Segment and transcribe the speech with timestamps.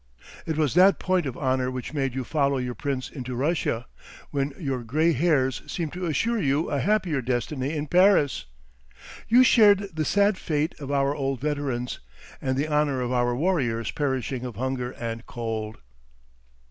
[0.47, 3.85] It was that point of honor which made you follow your prince into Russia,
[4.31, 8.45] when your gray hairs seemed to assure you a happier destiny in Paris.
[9.27, 11.99] You shared the sad fate of our old veterans,
[12.41, 15.77] and the honor of our warriors perishing of hunger and cold."